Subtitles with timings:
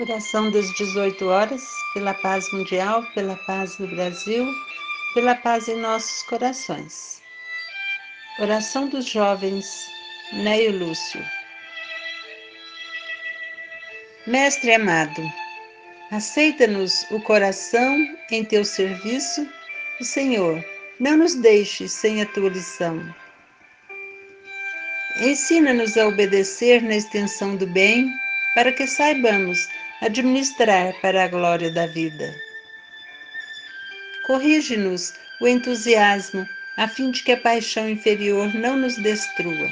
[0.00, 1.62] Oração das 18 horas,
[1.92, 4.46] pela paz mundial, pela paz no Brasil,
[5.12, 7.20] pela paz em nossos corações.
[8.38, 9.66] Oração dos jovens,
[10.32, 11.22] Neio Lúcio.
[14.26, 15.22] Mestre amado,
[16.10, 17.94] aceita-nos o coração
[18.30, 19.46] em teu serviço,
[20.00, 20.64] o Senhor,
[20.98, 23.14] não nos deixes sem a tua lição.
[25.20, 28.10] Ensina-nos a obedecer na extensão do bem,
[28.54, 29.68] para que saibamos
[30.00, 32.34] administrar para a glória da vida.
[34.26, 36.46] Corrige-nos o entusiasmo,
[36.76, 39.70] a fim de que a paixão inferior não nos destrua.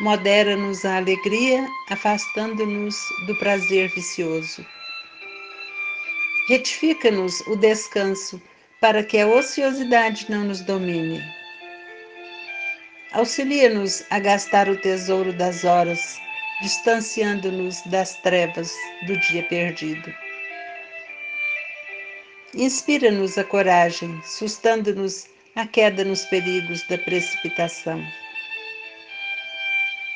[0.00, 4.66] Modera-nos a alegria, afastando-nos do prazer vicioso.
[6.48, 8.42] Retifica-nos o descanso,
[8.80, 11.22] para que a ociosidade não nos domine.
[13.12, 16.18] Auxilia-nos a gastar o tesouro das horas,
[16.62, 18.72] distanciando-nos das trevas
[19.06, 20.14] do dia perdido.
[22.54, 28.02] Inspira-nos a coragem, sustando-nos a queda nos perigos da precipitação.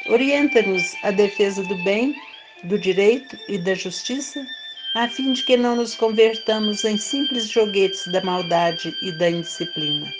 [0.07, 2.15] Orienta-nos a defesa do bem,
[2.63, 4.47] do direito e da justiça,
[4.95, 10.13] a fim de que não nos convertamos em simples joguetes da maldade e da indisciplina.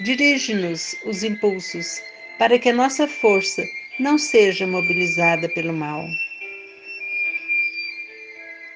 [0.00, 2.00] Dirige-nos os impulsos
[2.38, 3.62] para que a nossa força
[3.98, 6.06] não seja mobilizada pelo mal.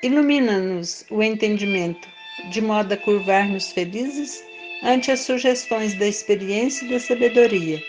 [0.03, 2.09] Ilumina-nos o entendimento,
[2.51, 4.43] de modo a curvar-nos felizes
[4.83, 7.81] ante as sugestões da experiência e da sabedoria,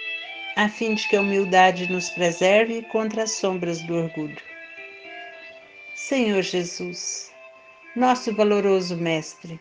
[0.56, 4.38] a fim de que a humildade nos preserve contra as sombras do orgulho.
[5.96, 7.32] Senhor Jesus,
[7.96, 9.60] nosso valoroso Mestre,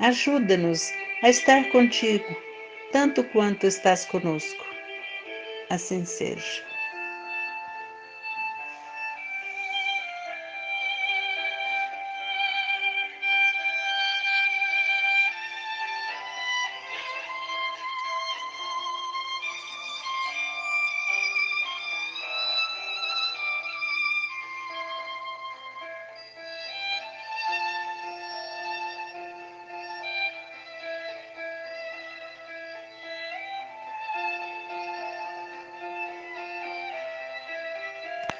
[0.00, 0.90] ajuda-nos
[1.22, 2.36] a estar contigo,
[2.90, 4.64] tanto quanto estás conosco.
[5.70, 6.67] Assim seja.